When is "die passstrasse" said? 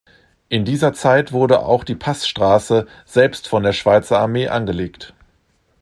1.83-2.87